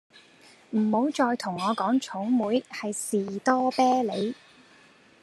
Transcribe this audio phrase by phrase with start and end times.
[0.71, 4.33] 唔好再同我講草莓，係士多啤利